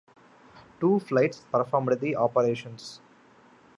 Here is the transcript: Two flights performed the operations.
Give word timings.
Two 0.79 0.99
flights 0.99 1.41
performed 1.51 1.99
the 1.99 2.15
operations. 2.15 3.01